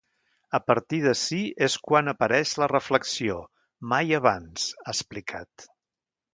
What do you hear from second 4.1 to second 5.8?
abans, ha explicat.